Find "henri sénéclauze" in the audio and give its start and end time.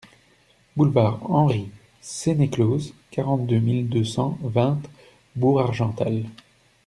1.29-2.95